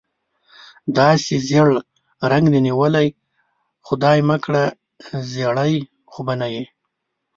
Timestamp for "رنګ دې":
2.31-2.59